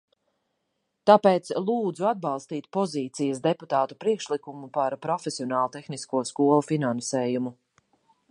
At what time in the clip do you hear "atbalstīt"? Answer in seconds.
2.11-2.69